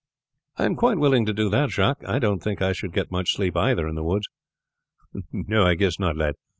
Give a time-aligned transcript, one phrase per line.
[0.57, 2.01] "I am quite willing to do that Jacques.
[2.07, 4.25] I don't think I should get much sleep either in the woods."
[5.31, 6.33] "No, I guess not, lad.